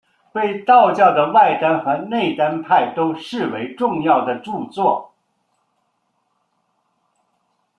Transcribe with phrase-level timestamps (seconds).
[0.33, 5.13] 被道教的外丹和内丹派都视为重要的着作。